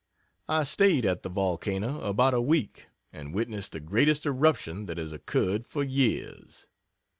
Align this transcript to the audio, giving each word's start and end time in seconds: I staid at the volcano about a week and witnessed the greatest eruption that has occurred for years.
I 0.49 0.63
staid 0.63 1.05
at 1.05 1.21
the 1.21 1.29
volcano 1.29 1.99
about 2.01 2.33
a 2.33 2.41
week 2.41 2.87
and 3.13 3.35
witnessed 3.35 3.73
the 3.73 3.79
greatest 3.79 4.25
eruption 4.25 4.87
that 4.87 4.97
has 4.97 5.11
occurred 5.11 5.67
for 5.67 5.83
years. 5.83 6.67